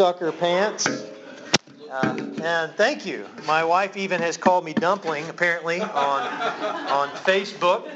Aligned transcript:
sucker 0.00 0.30
pants. 0.30 0.86
Uh, 1.90 2.30
and 2.40 2.72
thank 2.74 3.04
you. 3.04 3.26
My 3.48 3.64
wife 3.64 3.96
even 3.96 4.20
has 4.20 4.36
called 4.36 4.64
me 4.64 4.72
dumpling, 4.72 5.28
apparently, 5.28 5.80
on 5.80 6.22
on 6.86 7.08
Facebook. 7.08 7.90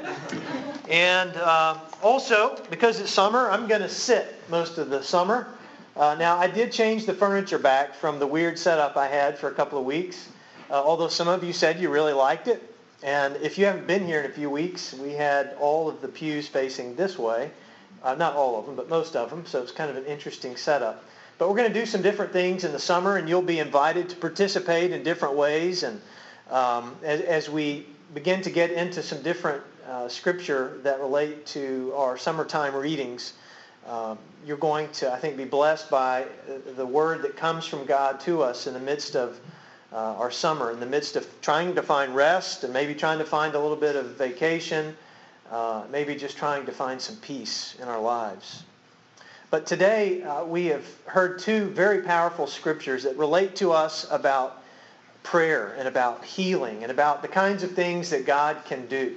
And 0.89 1.31
uh, 1.37 1.77
also, 2.01 2.61
because 2.69 2.99
it's 2.99 3.09
summer, 3.09 3.49
I'm 3.49 3.69
going 3.69 3.79
to 3.79 3.87
sit 3.87 4.35
most 4.49 4.77
of 4.77 4.89
the 4.89 5.01
summer. 5.01 5.47
Uh, 5.95 6.17
now, 6.19 6.35
I 6.35 6.47
did 6.47 6.73
change 6.73 7.05
the 7.05 7.13
furniture 7.13 7.57
back 7.57 7.95
from 7.95 8.19
the 8.19 8.27
weird 8.27 8.59
setup 8.59 8.97
I 8.97 9.07
had 9.07 9.39
for 9.39 9.47
a 9.47 9.53
couple 9.53 9.79
of 9.79 9.85
weeks, 9.85 10.27
uh, 10.69 10.73
although 10.73 11.07
some 11.07 11.29
of 11.29 11.41
you 11.41 11.53
said 11.53 11.79
you 11.79 11.89
really 11.89 12.11
liked 12.11 12.49
it. 12.49 12.75
And 13.01 13.37
if 13.37 13.57
you 13.57 13.65
haven't 13.65 13.87
been 13.87 14.05
here 14.05 14.19
in 14.19 14.29
a 14.29 14.33
few 14.33 14.49
weeks, 14.49 14.93
we 14.93 15.13
had 15.13 15.55
all 15.57 15.87
of 15.87 16.01
the 16.01 16.09
pews 16.09 16.49
facing 16.49 16.97
this 16.97 17.17
way. 17.17 17.49
Uh, 18.03 18.13
not 18.15 18.35
all 18.35 18.59
of 18.59 18.65
them, 18.65 18.75
but 18.75 18.89
most 18.89 19.15
of 19.15 19.29
them. 19.29 19.45
So 19.45 19.61
it's 19.63 19.71
kind 19.71 19.89
of 19.89 19.95
an 19.95 20.03
interesting 20.03 20.57
setup. 20.57 21.01
But 21.37 21.49
we're 21.49 21.57
going 21.57 21.73
to 21.73 21.79
do 21.79 21.85
some 21.85 22.01
different 22.01 22.31
things 22.31 22.63
in 22.63 22.71
the 22.71 22.79
summer, 22.79 23.17
and 23.17 23.27
you'll 23.27 23.41
be 23.41 23.59
invited 23.59 24.09
to 24.09 24.15
participate 24.15 24.91
in 24.91 25.03
different 25.03 25.35
ways. 25.35 25.83
And 25.83 25.99
um, 26.49 26.95
as, 27.03 27.21
as, 27.21 27.49
we 27.49 27.87
begin 28.13 28.41
to 28.43 28.51
get 28.51 28.71
into 28.71 29.01
some 29.01 29.21
different 29.23 29.63
uh, 29.87 30.07
scripture 30.07 30.79
that 30.83 30.99
relate 30.99 31.45
to 31.47 31.91
our 31.95 32.17
summertime 32.17 32.75
readings, 32.75 33.33
um, 33.87 34.19
you're 34.45 34.57
going 34.57 34.89
to, 34.89 35.11
I 35.11 35.17
think, 35.17 35.35
be 35.35 35.45
blessed 35.45 35.89
by 35.89 36.25
the 36.75 36.85
word 36.85 37.23
that 37.23 37.35
comes 37.35 37.65
from 37.65 37.85
God 37.85 38.19
to 38.21 38.43
us 38.43 38.67
in 38.67 38.73
the 38.73 38.79
midst 38.79 39.15
of 39.15 39.39
uh, 39.91 39.95
our 39.95 40.31
summer, 40.31 40.71
in 40.71 40.79
the 40.79 40.85
midst 40.85 41.15
of 41.15 41.27
trying 41.41 41.75
to 41.75 41.81
find 41.81 42.15
rest 42.15 42.63
and 42.63 42.71
maybe 42.71 42.93
trying 42.93 43.19
to 43.19 43.25
find 43.25 43.55
a 43.55 43.59
little 43.59 43.77
bit 43.77 43.95
of 43.95 44.17
vacation, 44.17 44.95
uh, 45.51 45.83
maybe 45.91 46.15
just 46.15 46.37
trying 46.37 46.65
to 46.65 46.71
find 46.71 47.01
some 47.01 47.15
peace 47.17 47.75
in 47.81 47.87
our 47.87 47.99
lives. 47.99 48.63
But 49.53 49.67
today 49.67 50.23
uh, 50.23 50.45
we 50.45 50.65
have 50.65 50.83
heard 51.05 51.37
two 51.37 51.65
very 51.65 52.01
powerful 52.01 52.47
scriptures 52.47 53.03
that 53.03 53.15
relate 53.17 53.55
to 53.57 53.71
us 53.71 54.07
about 54.09 54.63
prayer 55.21 55.75
and 55.77 55.87
about 55.87 56.25
healing 56.25 56.81
and 56.81 56.91
about 56.91 57.21
the 57.21 57.27
kinds 57.27 57.61
of 57.61 57.73
things 57.73 58.09
that 58.09 58.25
God 58.25 58.57
can 58.65 58.87
do. 58.87 59.15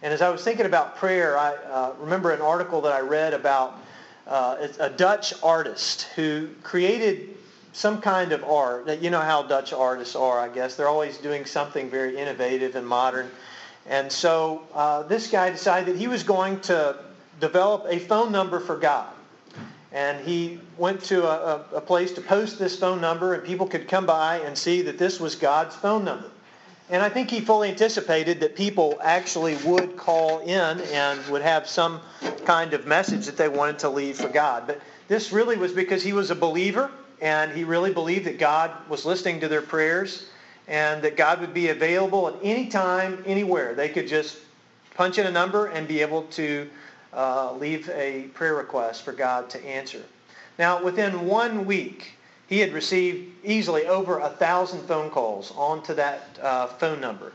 And 0.00 0.14
as 0.14 0.22
I 0.22 0.30
was 0.30 0.42
thinking 0.42 0.64
about 0.64 0.96
prayer, 0.96 1.36
I 1.36 1.54
uh, 1.56 1.92
remember 1.98 2.30
an 2.30 2.40
article 2.40 2.80
that 2.80 2.94
I 2.94 3.00
read 3.00 3.34
about 3.34 3.78
uh, 4.26 4.68
a 4.80 4.88
Dutch 4.88 5.34
artist 5.42 6.04
who 6.16 6.48
created 6.62 7.36
some 7.74 8.00
kind 8.00 8.32
of 8.32 8.44
art. 8.44 8.88
You 9.02 9.10
know 9.10 9.20
how 9.20 9.42
Dutch 9.42 9.74
artists 9.74 10.16
are, 10.16 10.40
I 10.40 10.48
guess. 10.48 10.76
They're 10.76 10.88
always 10.88 11.18
doing 11.18 11.44
something 11.44 11.90
very 11.90 12.16
innovative 12.16 12.74
and 12.74 12.86
modern. 12.86 13.30
And 13.86 14.10
so 14.10 14.62
uh, 14.72 15.02
this 15.02 15.30
guy 15.30 15.50
decided 15.50 15.94
that 15.94 16.00
he 16.00 16.08
was 16.08 16.22
going 16.22 16.58
to 16.60 16.96
develop 17.38 17.84
a 17.86 17.98
phone 17.98 18.32
number 18.32 18.60
for 18.60 18.78
God 18.78 19.12
and 19.92 20.24
he 20.26 20.60
went 20.76 21.02
to 21.04 21.26
a, 21.26 21.64
a, 21.74 21.80
place 21.80 22.12
to 22.12 22.20
post 22.20 22.58
this 22.58 22.78
phone 22.78 23.00
number 23.00 23.34
and 23.34 23.44
people 23.44 23.66
could 23.66 23.88
come 23.88 24.04
by 24.04 24.36
and 24.40 24.56
see 24.56 24.82
that 24.82 24.98
this 24.98 25.18
was 25.18 25.34
God's 25.34 25.74
phone 25.74 26.04
number. 26.04 26.30
And 26.90 27.02
I 27.02 27.08
think 27.08 27.30
he 27.30 27.40
fully 27.40 27.70
anticipated 27.70 28.40
that 28.40 28.54
people 28.56 28.98
actually 29.02 29.56
would 29.56 29.96
call 29.96 30.40
in 30.40 30.80
and 30.80 31.24
would 31.28 31.42
have 31.42 31.68
some 31.68 32.00
kind 32.44 32.72
of 32.74 32.86
message 32.86 33.26
that 33.26 33.36
they 33.36 33.48
wanted 33.48 33.78
to 33.80 33.90
leave 33.90 34.16
for 34.16 34.28
God. 34.28 34.66
But 34.66 34.80
this 35.06 35.32
really 35.32 35.56
was 35.56 35.72
because 35.72 36.02
he 36.02 36.12
was 36.12 36.30
a 36.30 36.34
believer 36.34 36.90
and 37.20 37.52
he 37.52 37.64
really 37.64 37.92
believed 37.92 38.26
that 38.26 38.38
God 38.38 38.70
was 38.88 39.04
listening 39.04 39.40
to 39.40 39.48
their 39.48 39.62
prayers 39.62 40.28
and 40.66 41.02
that 41.02 41.16
God 41.16 41.40
would 41.40 41.54
be 41.54 41.68
available 41.68 42.28
at 42.28 42.34
any 42.42 42.68
time, 42.68 43.22
anywhere. 43.26 43.74
They 43.74 43.88
could 43.88 44.06
just 44.06 44.38
punch 44.94 45.18
in 45.18 45.26
a 45.26 45.30
number 45.30 45.66
and 45.66 45.88
be 45.88 46.00
able 46.00 46.22
to 46.24 46.68
uh, 47.12 47.54
leave 47.54 47.88
a 47.90 48.22
prayer 48.34 48.54
request 48.54 49.02
for 49.02 49.12
God 49.12 49.50
to 49.50 49.64
answer. 49.64 50.02
Now, 50.58 50.82
within 50.82 51.26
one 51.26 51.66
week, 51.66 52.12
he 52.48 52.58
had 52.58 52.72
received 52.72 53.32
easily 53.44 53.86
over 53.86 54.18
a 54.18 54.30
thousand 54.30 54.80
phone 54.86 55.10
calls 55.10 55.52
onto 55.56 55.94
that 55.94 56.22
uh, 56.42 56.66
phone 56.66 57.00
number. 57.00 57.32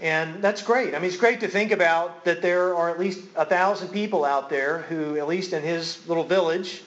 And 0.00 0.40
that's 0.42 0.62
great. 0.62 0.94
I 0.94 0.98
mean, 0.98 1.08
it's 1.08 1.16
great 1.16 1.40
to 1.40 1.48
think 1.48 1.72
about 1.72 2.24
that 2.24 2.40
there 2.40 2.74
are 2.76 2.88
at 2.88 3.00
least 3.00 3.20
a 3.34 3.44
thousand 3.44 3.88
people 3.88 4.24
out 4.24 4.48
there 4.48 4.82
who, 4.82 5.16
at 5.16 5.26
least 5.26 5.52
in 5.52 5.62
his 5.62 6.06
little 6.06 6.22
village, 6.22 6.82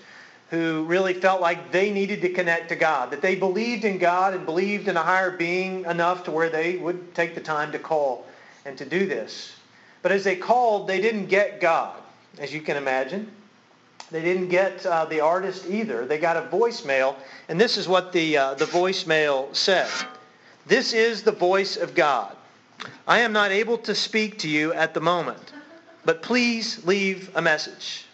who 0.50 0.84
really 0.86 1.14
felt 1.14 1.42
like 1.42 1.72
they 1.72 1.92
needed 1.92 2.22
to 2.22 2.30
connect 2.30 2.70
to 2.70 2.76
God, 2.76 3.12
that 3.12 3.22
they 3.22 3.36
believed 3.36 3.84
in 3.84 3.98
God 3.98 4.34
and 4.34 4.46
believed 4.46 4.88
in 4.88 4.96
a 4.96 5.04
higher 5.04 5.32
being 5.32 5.86
enough 5.86 6.24
to 6.26 6.32
where 6.32 6.50
they 6.50 6.78
would 6.78 7.14
take 7.14 7.36
the 7.36 7.42
time 7.42 7.72
to 7.74 7.80
call 7.80 8.26
and 8.66 8.78
to 8.78 8.86
do 8.86 9.06
this. 9.06 9.56
But 10.02 10.12
as 10.14 10.24
they 10.24 10.36
called, 10.36 10.88
they 10.88 11.02
didn't 11.02 11.28
get 11.28 11.60
God 11.60 12.01
as 12.40 12.54
you 12.54 12.62
can 12.62 12.78
imagine. 12.78 13.32
They 14.12 14.22
didn't 14.22 14.50
get 14.50 14.86
uh, 14.86 15.06
the 15.06 15.22
artist 15.22 15.66
either. 15.70 16.06
They 16.06 16.18
got 16.18 16.36
a 16.36 16.42
voicemail, 16.42 17.16
and 17.48 17.60
this 17.60 17.78
is 17.78 17.88
what 17.88 18.12
the, 18.12 18.38
uh, 18.38 18.54
the 18.56 18.66
voicemail 18.66 19.56
said. 19.56 19.90
This 20.68 20.94
is 20.94 21.24
the 21.24 21.32
voice 21.32 21.78
of 21.78 21.96
God. 21.96 22.36
I 23.08 23.20
am 23.20 23.32
not 23.32 23.52
able 23.52 23.78
to 23.80 23.96
speak 23.96 24.40
to 24.40 24.50
you 24.50 24.74
at 24.74 24.94
the 24.94 25.00
moment, 25.00 25.54
but 26.04 26.22
please 26.22 26.86
leave 26.86 27.30
a 27.36 27.42
message. 27.42 28.06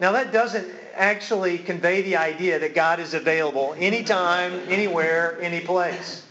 Now 0.00 0.12
that 0.12 0.32
doesn't 0.32 0.68
actually 0.94 1.58
convey 1.58 2.02
the 2.02 2.16
idea 2.16 2.58
that 2.58 2.74
God 2.74 3.00
is 3.00 3.14
available 3.14 3.74
anytime, 3.78 4.52
anywhere, 4.68 5.38
any 5.40 5.60
place. 5.60 6.24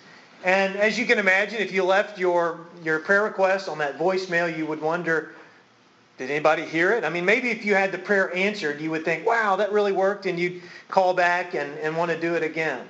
And 0.44 0.76
as 0.78 0.98
you 0.98 1.06
can 1.06 1.20
imagine, 1.20 1.60
if 1.60 1.72
you 1.72 1.84
left 1.84 2.18
your, 2.18 2.62
your 2.84 3.00
prayer 3.00 3.24
request 3.24 3.68
on 3.68 3.78
that 3.80 3.98
voicemail, 3.98 4.56
you 4.56 4.66
would 4.66 4.82
wonder, 4.82 5.34
did 6.20 6.30
anybody 6.30 6.66
hear 6.66 6.92
it? 6.92 7.06
I 7.06 7.10
mean, 7.10 7.24
maybe 7.24 7.50
if 7.50 7.64
you 7.64 7.76
had 7.76 7.94
the 7.94 7.98
prayer 7.98 8.36
answered, 8.36 8.82
you 8.82 8.92
would 8.92 9.06
think, 9.06 9.26
wow, 9.26 9.56
that 9.56 9.72
really 9.72 9.94
worked, 9.94 10.26
and 10.26 10.38
you'd 10.38 10.62
call 10.90 11.14
back 11.14 11.54
and, 11.54 11.80
and 11.80 11.96
want 11.96 12.12
to 12.12 12.20
do 12.20 12.36
it 12.36 12.44
again. 12.44 12.86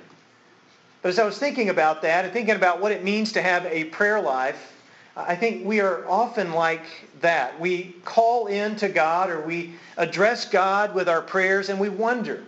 But 1.00 1.10
as 1.10 1.20
I 1.20 1.24
was 1.24 1.38
thinking 1.38 1.68
about 1.68 2.02
that 2.02 2.24
and 2.24 2.34
thinking 2.34 2.56
about 2.56 2.80
what 2.80 2.90
it 2.90 3.04
means 3.04 3.30
to 3.32 3.40
have 3.40 3.64
a 3.66 3.84
prayer 3.84 4.20
life, 4.20 4.72
I 5.16 5.36
think 5.36 5.64
we 5.64 5.80
are 5.80 6.04
often 6.08 6.52
like 6.52 6.82
that. 7.20 7.58
We 7.60 7.94
call 8.04 8.48
in 8.48 8.74
to 8.76 8.88
God 8.88 9.30
or 9.30 9.40
we 9.40 9.74
address 9.96 10.44
God 10.44 10.92
with 10.92 11.08
our 11.08 11.22
prayers 11.22 11.68
and 11.68 11.78
we 11.78 11.88
wonder, 11.88 12.42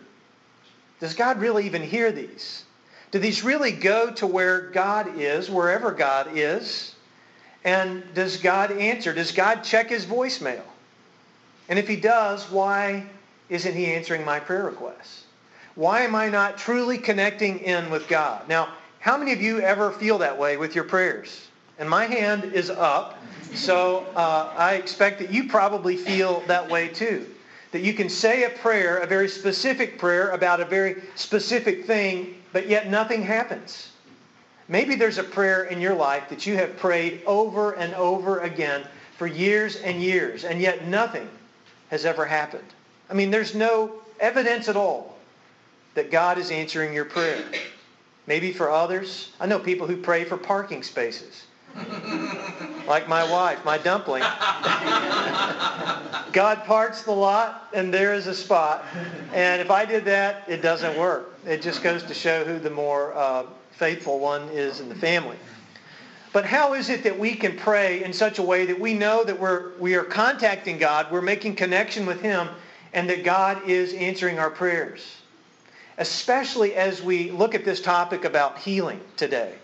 does 0.99 1.15
God 1.15 1.39
really 1.39 1.65
even 1.65 1.83
hear 1.83 2.11
these? 2.11 2.65
Do 3.13 3.21
these 3.21 3.45
really 3.45 3.71
go 3.71 4.11
to 4.15 4.27
where 4.27 4.63
God 4.63 5.17
is, 5.17 5.49
wherever 5.49 5.93
God 5.93 6.31
is? 6.35 6.97
And 7.63 8.03
does 8.15 8.39
God 8.39 8.73
answer? 8.73 9.13
Does 9.13 9.31
God 9.31 9.63
check 9.63 9.91
his 9.91 10.05
voicemail? 10.05 10.63
And 11.69 11.79
if 11.79 11.89
he 11.89 11.97
does, 11.97 12.51
why 12.51 13.07
isn't 13.49 13.75
he 13.75 13.87
answering 13.87 14.25
my 14.25 14.41
prayer 14.41 14.65
requests? 14.65 15.25
Why 15.75 16.03
am 16.03 16.15
I 16.15 16.29
not 16.29 16.59
truly 16.59 16.99
connecting 16.99 17.61
in 17.61 17.91
with 17.91 18.09
God? 18.09 18.49
Now, 18.49 18.75
how 19.01 19.17
many 19.17 19.33
of 19.33 19.41
you 19.41 19.61
ever 19.61 19.91
feel 19.91 20.19
that 20.19 20.39
way 20.39 20.57
with 20.57 20.75
your 20.75 20.85
prayers? 20.85 21.49
And 21.79 21.89
my 21.89 22.05
hand 22.05 22.45
is 22.45 22.71
up, 22.71 23.19
so 23.55 24.07
uh, 24.15 24.53
I 24.57 24.75
expect 24.75 25.19
that 25.21 25.33
you 25.33 25.49
probably 25.49 25.97
feel 25.97 26.41
that 26.47 26.71
way 26.71 26.89
too. 26.89 27.27
That 27.73 27.81
you 27.81 27.95
can 27.95 28.09
say 28.09 28.45
a 28.45 28.51
prayer, 28.51 28.99
a 28.99 29.07
very 29.07 29.29
specific 29.29 29.99
prayer 29.99 30.31
about 30.31 30.61
a 30.61 30.65
very 30.65 31.03
specific 31.15 31.87
thing, 31.87 32.35
but 32.53 32.69
yet 32.69 32.91
nothing 32.91 33.23
happens. 33.23 33.93
Maybe 34.69 34.95
there's 34.95 35.19
a 35.19 35.25
prayer 35.25 35.65
in 35.65 35.81
your 35.81 35.95
life 35.95 36.29
that 36.29 36.47
you 36.47 36.57
have 36.57 36.77
prayed 36.77 37.23
over 37.27 37.73
and 37.73 37.95
over 37.95 38.41
again 38.41 38.85
for 39.17 39.27
years 39.27 39.77
and 39.77 40.03
years, 40.03 40.45
and 40.45 40.61
yet 40.61 40.87
nothing 40.87 41.29
has 41.93 42.07
ever 42.07 42.25
happened. 42.25 42.65
I 43.11 43.15
mean, 43.15 43.31
there's 43.31 43.55
no 43.55 43.93
evidence 44.19 44.69
at 44.69 44.77
all 44.77 45.15
that 45.95 46.11
God 46.11 46.39
is 46.39 46.51
answering 46.51 46.95
your 46.95 47.05
prayer. 47.05 47.45
Maybe 48.27 48.51
for 48.51 48.71
others. 48.71 49.31
I 49.39 49.45
know 49.45 49.59
people 49.59 49.87
who 49.87 49.99
pray 49.99 50.25
for 50.25 50.39
parking 50.39 50.83
spaces. 50.83 51.45
like 52.87 53.09
my 53.09 53.31
wife, 53.31 53.63
my 53.65 53.77
dumpling. 53.77 54.23
God 56.33 56.65
parts 56.65 57.03
the 57.03 57.13
lot 57.13 57.69
and 57.75 57.93
there 57.93 58.15
is 58.15 58.27
a 58.27 58.35
spot. 58.35 58.87
And 59.35 59.61
if 59.61 59.71
I 59.71 59.85
did 59.85 60.07
that, 60.07 60.45
it 60.49 60.63
doesn't 60.63 60.99
work. 60.99 61.35
It 61.47 61.61
just 61.61 61.83
goes 61.83 62.03
to 62.05 62.15
show 62.15 62.43
who 62.43 62.59
the 62.59 62.71
more 62.71 63.13
uh, 63.13 63.45
faithful 63.73 64.19
one 64.19 64.49
is 64.49 64.81
in 64.81 64.89
the 64.89 64.95
family. 64.95 65.37
But 66.33 66.47
how 66.47 66.73
is 66.73 66.89
it 66.89 67.03
that 67.03 67.19
we 67.19 67.35
can 67.35 67.57
pray 67.57 68.03
in 68.05 68.13
such 68.13 68.39
a 68.39 68.43
way 68.43 68.65
that 68.65 68.81
we 68.81 68.95
know 68.95 69.23
that 69.23 69.39
we're, 69.39 69.73
we 69.79 69.95
are 69.97 70.05
contacting 70.05 70.79
God, 70.79 71.13
we're 71.13 71.21
making 71.21 71.57
connection 71.57 72.07
with 72.07 72.23
Him, 72.23 72.49
and 72.95 73.09
that 73.11 73.23
God 73.23 73.69
is 73.69 73.93
answering 73.95 74.39
our 74.39 74.51
prayers? 74.51 75.19
Especially 75.99 76.75
as 76.75 77.03
we 77.03 77.31
look 77.31 77.55
at 77.55 77.67
this 77.67 77.83
topic 77.83 78.25
about 78.25 78.59
healing 78.59 79.01
today. 79.17 79.55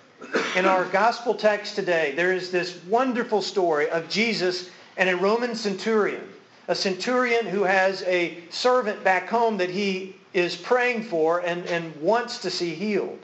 In 0.56 0.66
our 0.66 0.84
gospel 0.86 1.34
text 1.34 1.74
today, 1.74 2.12
there 2.14 2.32
is 2.32 2.50
this 2.50 2.84
wonderful 2.84 3.40
story 3.40 3.88
of 3.88 4.08
Jesus 4.08 4.68
and 4.96 5.08
a 5.08 5.16
Roman 5.16 5.54
centurion. 5.54 6.28
A 6.66 6.74
centurion 6.74 7.46
who 7.46 7.62
has 7.62 8.02
a 8.02 8.42
servant 8.50 9.02
back 9.02 9.28
home 9.28 9.56
that 9.56 9.70
he 9.70 10.16
is 10.34 10.54
praying 10.54 11.04
for 11.04 11.38
and, 11.40 11.64
and 11.66 11.96
wants 11.96 12.38
to 12.40 12.50
see 12.50 12.74
healed. 12.74 13.20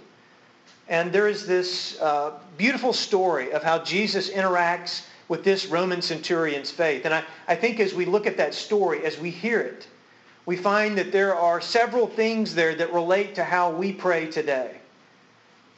And 0.89 1.13
there 1.13 1.29
is 1.29 1.47
this 1.47 2.01
uh, 2.01 2.33
beautiful 2.59 2.93
story 2.93 3.53
of 3.53 3.63
how 3.63 3.79
Jesus 3.79 4.31
interacts 4.31 5.05
with 5.29 5.45
this 5.45 5.67
Roman 5.67 6.03
centurion's 6.03 6.71
faith. 6.71 7.05
And 7.05 7.15
I, 7.15 7.25
I 7.49 7.55
think 7.55 7.81
as 7.81 7.95
we 7.95 8.05
look 8.05 8.27
at 8.27 8.37
that 8.37 8.55
story, 8.55 9.05
as 9.05 9.19
we 9.19 9.31
hear 9.31 9.61
it, 9.61 9.87
we 10.47 10.57
find 10.57 10.99
that 10.99 11.11
there 11.11 11.35
are 11.35 11.61
several 11.61 12.07
things 12.07 12.55
there 12.55 12.75
that 12.75 12.93
relate 12.93 13.35
to 13.37 13.45
how 13.45 13.71
we 13.71 13.93
pray 13.93 14.27
today. 14.27 14.77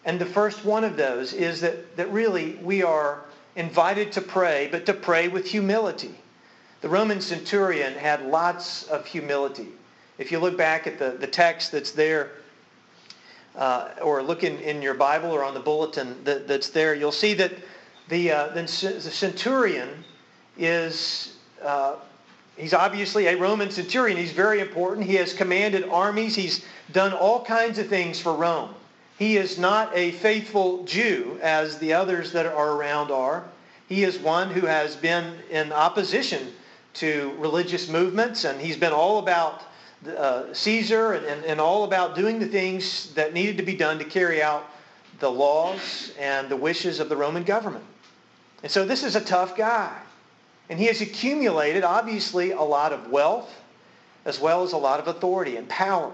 And 0.05 0.21
the 0.21 0.27
first 0.27 0.65
one 0.65 0.83
of 0.83 0.97
those 0.97 1.33
is 1.33 1.61
that, 1.61 1.97
that 1.97 2.11
really 2.11 2.55
we 2.63 2.83
are 2.83 3.21
invited 3.55 4.13
to 4.13 4.21
pray, 4.21 4.69
but 4.71 4.87
to 4.87 4.95
pray 4.95 5.29
with 5.29 5.47
humility. 5.47 6.15
The 6.81 6.89
Roman 6.89 7.21
centurion 7.21 7.95
had 7.95 8.27
lots 8.27 8.85
of 8.85 9.07
humility. 9.07 9.69
If 10.19 10.33
you 10.33 10.39
look 10.39 10.57
back 10.57 10.87
at 10.87 10.99
the, 10.99 11.11
the 11.11 11.27
text 11.27 11.73
that's 11.73 11.93
there, 11.93 12.33
uh, 13.57 13.91
or 14.03 14.23
look 14.23 14.45
in, 14.45 14.59
in 14.61 14.83
your 14.83 14.95
Bible 14.95 15.31
or 15.31 15.43
on 15.45 15.55
the 15.55 15.61
bulletin 15.61 16.23
that, 16.25 16.47
that's 16.47 16.71
there, 16.71 16.95
you'll 16.95 17.13
see 17.13 17.35
that 17.35 17.53
the, 18.09 18.31
uh, 18.31 18.49
the, 18.49 18.67
centurion 18.67 20.05
is 20.59 21.37
uh, 21.63 21.97
He's 22.57 22.73
obviously 22.73 23.27
a 23.27 23.37
Roman 23.37 23.71
centurion. 23.71 24.17
He's 24.17 24.33
very 24.33 24.61
important. 24.61 25.07
He 25.07 25.17
has 25.17 25.35
commanded 25.35 25.85
armies. 25.91 26.35
He's 26.35 26.65
done 26.91 27.13
all 27.13 27.45
kinds 27.45 27.79
of 27.79 27.89
things 27.89 28.19
for 28.19 28.33
Rome. 28.33 28.75
He 29.19 29.37
is 29.37 29.59
not 29.59 29.95
a 29.95 30.13
faithful 30.13 30.85
Jew 30.85 31.39
as 31.43 31.79
the 31.79 31.93
others 31.93 32.33
that 32.33 32.47
are 32.47 32.73
around 32.73 33.11
are. 33.11 33.45
He 33.89 34.05
is 34.05 34.19
one 34.19 34.51
who 34.51 34.67
has 34.67 34.97
been 34.97 35.39
in 35.51 35.71
opposition 35.71 36.53
to 36.95 37.35
religious 37.39 37.89
movements, 37.89 38.45
and 38.45 38.59
he's 38.61 38.77
been 38.77 38.93
all 38.93 39.19
about 39.19 39.63
uh, 40.17 40.53
Caesar 40.53 41.13
and, 41.13 41.27
and, 41.27 41.45
and 41.45 41.61
all 41.61 41.85
about 41.85 42.15
doing 42.15 42.39
the 42.39 42.47
things 42.47 43.13
that 43.15 43.33
needed 43.33 43.57
to 43.57 43.63
be 43.63 43.75
done 43.75 43.99
to 43.99 44.05
carry 44.05 44.43
out 44.43 44.65
the 45.19 45.31
laws 45.31 46.13
and 46.19 46.49
the 46.49 46.57
wishes 46.57 47.01
of 47.01 47.09
the 47.09 47.17
Roman 47.17 47.43
government. 47.43 47.85
And 48.63 48.71
so 48.71 48.85
this 48.85 49.05
is 49.05 49.17
a 49.17 49.21
tough 49.21 49.57
guy. 49.57 49.97
And 50.69 50.79
he 50.79 50.87
has 50.87 51.01
accumulated, 51.01 51.85
obviously, 51.85 52.51
a 52.51 52.63
lot 52.63 52.93
of 52.93 53.11
wealth 53.11 53.53
as 54.25 54.41
well 54.41 54.65
as 54.65 54.73
a 54.73 54.77
lot 54.77 54.99
of 54.99 55.07
authority 55.07 55.57
and 55.57 55.69
power. 55.69 56.13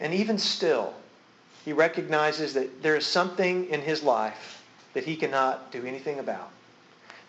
And 0.00 0.14
even 0.14 0.38
still, 0.38 0.94
he 1.64 1.74
recognizes 1.74 2.54
that 2.54 2.82
there 2.82 2.96
is 2.96 3.06
something 3.06 3.68
in 3.68 3.82
his 3.82 4.02
life 4.02 4.64
that 4.94 5.04
he 5.04 5.14
cannot 5.14 5.70
do 5.70 5.84
anything 5.84 6.18
about. 6.18 6.50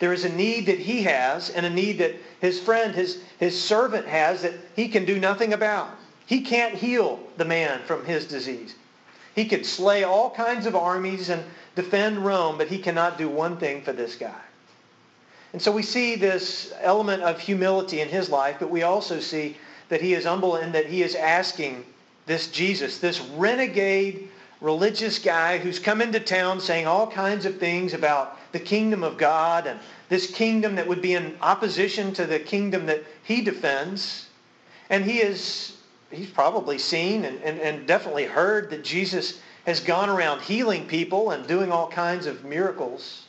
There 0.02 0.14
is 0.14 0.26
a 0.26 0.34
need 0.34 0.66
that 0.66 0.80
he 0.80 1.04
has 1.04 1.52
and 1.52 1.64
a 1.64 1.70
need 1.70 2.00
that 2.00 2.16
his 2.40 2.60
friend, 2.60 2.96
his, 2.96 3.22
his 3.40 3.62
servant 3.62 4.08
has 4.08 4.42
that 4.42 4.56
he 4.76 4.88
can 4.88 5.06
do 5.06 5.20
nothing 5.20 5.54
about. 5.54 5.92
He 6.26 6.42
can't 6.42 6.74
heal 6.74 7.20
the 7.38 7.46
man 7.46 7.82
from 7.86 8.04
his 8.04 8.26
disease. 8.26 8.74
He 9.36 9.46
could 9.46 9.64
slay 9.64 10.04
all 10.04 10.32
kinds 10.32 10.66
of 10.66 10.76
armies 10.76 11.30
and 11.30 11.44
defend 11.76 12.26
Rome, 12.26 12.58
but 12.58 12.68
he 12.68 12.80
cannot 12.80 13.20
do 13.20 13.30
one 13.30 13.58
thing 13.58 13.84
for 13.84 13.94
this 13.94 14.16
guy. 14.16 14.42
And 15.54 15.62
so 15.62 15.72
we 15.72 15.84
see 15.84 16.16
this 16.16 16.74
element 16.82 17.22
of 17.22 17.40
humility 17.40 18.02
in 18.02 18.10
his 18.10 18.28
life, 18.28 18.56
but 18.60 18.72
we 18.72 18.82
also 18.82 19.20
see 19.20 19.56
that 19.90 20.02
he 20.02 20.16
is 20.16 20.26
humble 20.26 20.56
and 20.56 20.74
that 20.74 20.88
he 20.88 21.04
is 21.04 21.14
asking 21.14 21.86
this 22.26 22.48
Jesus, 22.48 22.98
this 22.98 23.22
renegade 23.22 24.30
religious 24.62 25.18
guy 25.18 25.58
who's 25.58 25.80
come 25.80 26.02
into 26.02 26.20
town 26.20 26.62
saying 26.62 26.86
all 26.86 27.08
kinds 27.08 27.46
of 27.46 27.58
things 27.58 27.94
about 27.94 28.38
the 28.52 28.60
kingdom 28.60 29.04
of 29.04 29.18
God 29.18 29.66
and 29.66 29.80
this 30.08 30.32
kingdom 30.32 30.76
that 30.76 30.88
would 30.88 31.02
be 31.02 31.16
in 31.16 31.36
opposition 31.42 32.14
to 32.14 32.26
the 32.26 32.40
kingdom 32.40 32.86
that 32.86 33.04
he 33.24 33.42
defends. 33.42 34.28
And 34.90 35.04
he 35.04 35.20
is, 35.20 35.78
he's 36.12 36.30
probably 36.30 36.78
seen 36.78 37.26
and, 37.26 37.42
and, 37.42 37.60
and 37.60 37.88
definitely 37.88 38.26
heard 38.26 38.70
that 38.70 38.84
Jesus 38.84 39.42
has 39.66 39.80
gone 39.80 40.10
around 40.10 40.42
healing 40.42 40.88
people 40.88 41.32
and 41.32 41.48
doing 41.48 41.72
all 41.72 41.90
kinds 41.90 42.26
of 42.26 42.44
miracles. 42.46 43.26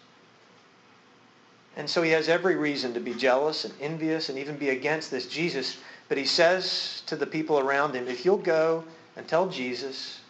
And 1.76 1.88
so 1.88 2.02
he 2.02 2.10
has 2.10 2.28
every 2.28 2.56
reason 2.56 2.92
to 2.94 3.00
be 3.00 3.14
jealous 3.14 3.64
and 3.64 3.72
envious 3.80 4.28
and 4.28 4.38
even 4.38 4.56
be 4.56 4.70
against 4.70 5.10
this 5.10 5.26
Jesus. 5.26 5.78
But 6.08 6.18
he 6.18 6.26
says 6.26 7.02
to 7.06 7.16
the 7.16 7.26
people 7.26 7.58
around 7.58 7.94
him, 7.94 8.08
if 8.08 8.26
you'll 8.26 8.36
go 8.36 8.84
and 9.16 9.26
tell 9.26 9.48
Jesus 9.48 10.21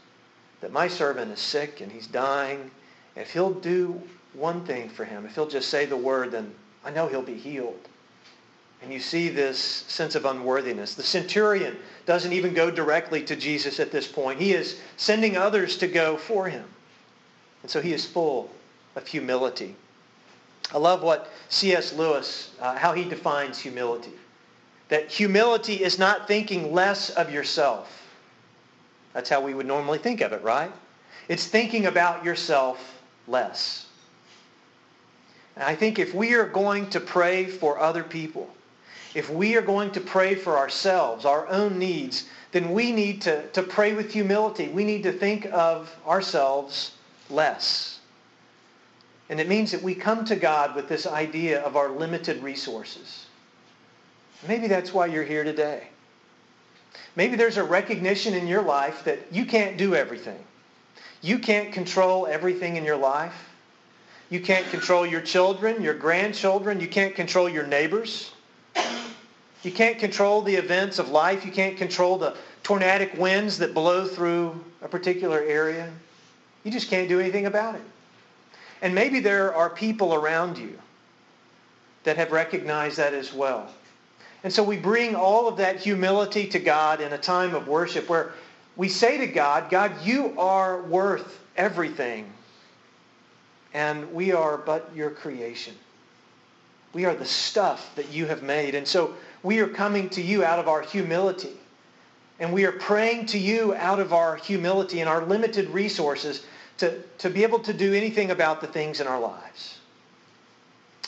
that 0.62 0.72
my 0.72 0.88
servant 0.88 1.30
is 1.30 1.40
sick 1.40 1.80
and 1.80 1.92
he's 1.92 2.06
dying, 2.06 2.70
if 3.16 3.32
he'll 3.32 3.52
do 3.52 4.00
one 4.32 4.64
thing 4.64 4.88
for 4.88 5.04
him, 5.04 5.26
if 5.26 5.34
he'll 5.34 5.48
just 5.48 5.68
say 5.68 5.84
the 5.84 5.96
word, 5.96 6.30
then 6.30 6.54
I 6.84 6.90
know 6.90 7.08
he'll 7.08 7.20
be 7.20 7.34
healed. 7.34 7.88
And 8.80 8.92
you 8.92 8.98
see 8.98 9.28
this 9.28 9.58
sense 9.58 10.14
of 10.14 10.24
unworthiness. 10.24 10.94
The 10.94 11.02
centurion 11.02 11.76
doesn't 12.06 12.32
even 12.32 12.54
go 12.54 12.70
directly 12.70 13.22
to 13.24 13.36
Jesus 13.36 13.78
at 13.78 13.92
this 13.92 14.08
point. 14.08 14.40
He 14.40 14.52
is 14.52 14.80
sending 14.96 15.36
others 15.36 15.76
to 15.78 15.86
go 15.86 16.16
for 16.16 16.48
him. 16.48 16.64
And 17.62 17.70
so 17.70 17.80
he 17.80 17.92
is 17.92 18.06
full 18.06 18.50
of 18.96 19.06
humility. 19.06 19.76
I 20.72 20.78
love 20.78 21.02
what 21.02 21.30
C.S. 21.48 21.92
Lewis, 21.92 22.52
uh, 22.60 22.76
how 22.76 22.92
he 22.92 23.04
defines 23.04 23.58
humility. 23.58 24.12
That 24.88 25.10
humility 25.10 25.82
is 25.82 25.98
not 25.98 26.26
thinking 26.26 26.72
less 26.72 27.10
of 27.10 27.32
yourself. 27.32 28.01
That's 29.14 29.28
how 29.28 29.40
we 29.40 29.54
would 29.54 29.66
normally 29.66 29.98
think 29.98 30.20
of 30.20 30.32
it, 30.32 30.42
right? 30.42 30.72
It's 31.28 31.46
thinking 31.46 31.86
about 31.86 32.24
yourself 32.24 33.02
less. 33.28 33.86
And 35.56 35.64
I 35.64 35.74
think 35.74 35.98
if 35.98 36.14
we 36.14 36.34
are 36.34 36.46
going 36.46 36.88
to 36.90 37.00
pray 37.00 37.46
for 37.46 37.78
other 37.78 38.02
people, 38.02 38.48
if 39.14 39.28
we 39.28 39.56
are 39.56 39.62
going 39.62 39.90
to 39.92 40.00
pray 40.00 40.34
for 40.34 40.56
ourselves, 40.56 41.24
our 41.24 41.46
own 41.48 41.78
needs, 41.78 42.24
then 42.52 42.72
we 42.72 42.92
need 42.92 43.20
to, 43.22 43.46
to 43.48 43.62
pray 43.62 43.92
with 43.92 44.12
humility. 44.12 44.68
We 44.68 44.84
need 44.84 45.02
to 45.02 45.12
think 45.12 45.46
of 45.52 45.94
ourselves 46.06 46.92
less. 47.28 48.00
And 49.28 49.40
it 49.40 49.48
means 49.48 49.70
that 49.72 49.82
we 49.82 49.94
come 49.94 50.24
to 50.26 50.36
God 50.36 50.74
with 50.74 50.88
this 50.88 51.06
idea 51.06 51.62
of 51.62 51.76
our 51.76 51.90
limited 51.90 52.42
resources. 52.42 53.26
Maybe 54.48 54.66
that's 54.66 54.92
why 54.92 55.06
you're 55.06 55.24
here 55.24 55.44
today. 55.44 55.88
Maybe 57.16 57.36
there's 57.36 57.56
a 57.58 57.64
recognition 57.64 58.34
in 58.34 58.46
your 58.46 58.62
life 58.62 59.04
that 59.04 59.18
you 59.30 59.44
can't 59.44 59.76
do 59.76 59.94
everything. 59.94 60.38
You 61.20 61.38
can't 61.38 61.72
control 61.72 62.26
everything 62.26 62.76
in 62.76 62.84
your 62.84 62.96
life. 62.96 63.50
You 64.30 64.40
can't 64.40 64.66
control 64.70 65.06
your 65.06 65.20
children, 65.20 65.82
your 65.82 65.94
grandchildren. 65.94 66.80
You 66.80 66.88
can't 66.88 67.14
control 67.14 67.48
your 67.48 67.66
neighbors. 67.66 68.32
You 69.62 69.70
can't 69.70 69.98
control 69.98 70.42
the 70.42 70.54
events 70.54 70.98
of 70.98 71.10
life. 71.10 71.44
You 71.44 71.52
can't 71.52 71.76
control 71.76 72.18
the 72.18 72.36
tornadic 72.62 73.14
winds 73.18 73.58
that 73.58 73.74
blow 73.74 74.06
through 74.06 74.64
a 74.80 74.88
particular 74.88 75.40
area. 75.40 75.92
You 76.64 76.70
just 76.70 76.88
can't 76.88 77.08
do 77.08 77.20
anything 77.20 77.46
about 77.46 77.74
it. 77.74 77.82
And 78.80 78.94
maybe 78.94 79.20
there 79.20 79.54
are 79.54 79.70
people 79.70 80.14
around 80.14 80.58
you 80.58 80.78
that 82.04 82.16
have 82.16 82.32
recognized 82.32 82.96
that 82.96 83.14
as 83.14 83.32
well. 83.32 83.68
And 84.44 84.52
so 84.52 84.62
we 84.62 84.76
bring 84.76 85.14
all 85.14 85.46
of 85.46 85.56
that 85.58 85.76
humility 85.76 86.46
to 86.48 86.58
God 86.58 87.00
in 87.00 87.12
a 87.12 87.18
time 87.18 87.54
of 87.54 87.68
worship 87.68 88.08
where 88.08 88.32
we 88.76 88.88
say 88.88 89.18
to 89.18 89.26
God, 89.26 89.70
God, 89.70 89.92
you 90.02 90.34
are 90.38 90.82
worth 90.82 91.38
everything. 91.56 92.30
And 93.74 94.12
we 94.12 94.32
are 94.32 94.58
but 94.58 94.90
your 94.94 95.10
creation. 95.10 95.74
We 96.92 97.04
are 97.04 97.14
the 97.14 97.24
stuff 97.24 97.94
that 97.96 98.10
you 98.10 98.26
have 98.26 98.42
made. 98.42 98.74
And 98.74 98.86
so 98.86 99.14
we 99.42 99.60
are 99.60 99.68
coming 99.68 100.08
to 100.10 100.22
you 100.22 100.44
out 100.44 100.58
of 100.58 100.68
our 100.68 100.82
humility. 100.82 101.56
And 102.38 102.52
we 102.52 102.64
are 102.64 102.72
praying 102.72 103.26
to 103.26 103.38
you 103.38 103.74
out 103.74 104.00
of 104.00 104.12
our 104.12 104.36
humility 104.36 105.00
and 105.00 105.08
our 105.08 105.24
limited 105.24 105.70
resources 105.70 106.44
to, 106.78 107.00
to 107.18 107.30
be 107.30 107.44
able 107.44 107.60
to 107.60 107.72
do 107.72 107.94
anything 107.94 108.32
about 108.32 108.60
the 108.60 108.66
things 108.66 109.00
in 109.00 109.06
our 109.06 109.20
lives. 109.20 109.78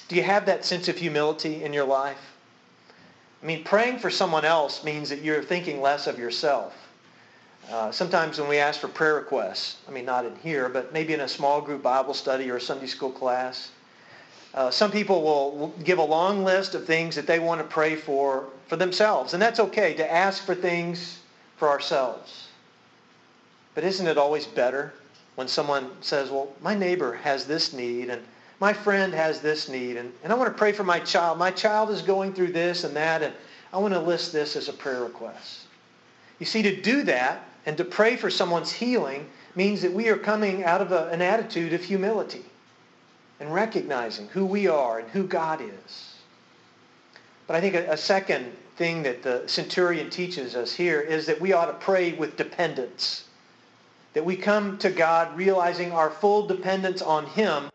Do 0.09 0.17
you 0.17 0.23
have 0.23 0.47
that 0.47 0.64
sense 0.64 0.88
of 0.88 0.97
humility 0.97 1.64
in 1.64 1.73
your 1.73 1.85
life? 1.85 2.34
I 3.45 3.47
mean, 3.47 3.63
praying 3.63 3.99
for 3.99 4.09
someone 4.09 4.47
else 4.47 4.83
means 4.85 5.11
that 5.11 5.21
you're 5.21 5.43
thinking 5.43 5.83
less 5.83 6.07
of 6.07 6.19
yourself. 6.19 6.75
Uh, 7.71 7.93
sometimes 7.93 8.41
when 8.41 8.49
we 8.49 8.57
ask 8.57 8.81
for 8.81 8.89
prayer 8.89 9.17
requests, 9.17 9.77
I 9.87 9.91
mean, 9.91 10.07
not 10.07 10.25
in 10.25 10.35
here, 10.37 10.71
but 10.71 10.95
maybe 10.95 11.13
in 11.13 11.21
a 11.21 11.29
small 11.29 11.61
group 11.61 11.83
Bible 11.83 12.15
study 12.15 12.51
or 12.51 12.57
a 12.57 12.61
Sunday 12.61 12.87
school 12.87 13.11
class, 13.11 13.71
uh, 14.55 14.71
some 14.71 14.91
people 14.91 15.23
will 15.23 15.75
give 15.85 15.99
a 15.99 16.03
long 16.03 16.43
list 16.43 16.75
of 16.75 16.87
things 16.87 17.15
that 17.17 17.27
they 17.27 17.39
want 17.39 17.61
to 17.61 17.67
pray 17.67 17.97
for 17.97 18.47
for 18.67 18.77
themselves. 18.77 19.35
And 19.35 19.43
that's 19.43 19.61
okay 19.61 19.93
to 19.95 20.11
ask 20.11 20.45
for 20.45 20.55
things 20.55 21.21
for 21.57 21.69
ourselves. 21.69 22.49
But 23.75 23.85
isn't 23.85 24.07
it 24.07 24.17
always 24.17 24.47
better 24.47 24.95
when 25.35 25.49
someone 25.49 25.91
says, 26.01 26.31
well, 26.31 26.49
my 26.63 26.75
neighbor 26.75 27.13
has 27.13 27.45
this 27.45 27.75
need 27.75 28.09
and 28.09 28.23
my 28.61 28.73
friend 28.73 29.13
has 29.13 29.41
this 29.41 29.69
need 29.69 29.97
and, 29.97 30.13
and 30.23 30.33
I 30.33 30.37
want 30.37 30.53
to 30.53 30.59
pray 30.59 30.73
for 30.73 30.85
my 30.85 31.01
child. 31.01 31.39
My 31.39 31.51
child 31.51 31.91
is 31.91 32.03
going 32.03 32.33
through 32.33 32.53
this 32.53 32.85
and 32.85 32.95
that 32.97 33.23
and 33.23 33.35
I 33.73 33.79
want 33.79 33.95
to 33.95 34.01
list 34.01 34.33
this 34.33 34.57
as 34.57 34.69
a 34.69 34.73
prayer 34.73 35.03
request. 35.03 35.67
You 36.39 36.47
see, 36.47 36.63
to 36.63 36.81
do 36.81 37.03
that 37.05 37.49
and 37.67 37.77
to 37.77 37.85
pray 37.85 38.17
for 38.17 38.31
someone's 38.31 38.73
healing 38.73 39.29
means 39.57 39.83
that 39.83 39.93
we 39.93 40.09
are 40.09 40.17
coming 40.17 40.65
out 40.65 40.81
of 40.81 40.93
a, 40.93 41.09
an 41.09 41.23
attitude 41.23 41.73
of 41.73 41.83
humility 41.83 42.45
and 43.41 43.53
recognizing 43.53 44.29
who 44.29 44.47
we 44.47 44.69
are 44.69 45.01
and 45.01 45.09
who 45.11 45.27
God 45.27 45.61
is. 45.61 46.15
But 47.47 47.57
I 47.57 47.61
think 47.61 47.75
a, 47.75 47.93
a 47.93 47.97
second 47.97 48.53
thing 48.77 49.03
that 49.03 49.23
the 49.23 49.45
centurion 49.47 50.11
teaches 50.11 50.57
us 50.57 50.73
here 50.73 51.01
is 51.01 51.27
that 51.27 51.41
we 51.41 51.53
ought 51.53 51.67
to 51.67 51.75
pray 51.75 52.13
with 52.13 52.37
dependence 52.37 53.25
that 54.15 54.25
we 54.25 54.37
come 54.37 54.79
to 54.79 54.91
God 54.91 55.37
realizing 55.37 55.93
our 55.93 56.09
full 56.09 56.47
dependence 56.47 57.03
on 57.03 57.27
him 57.27 57.69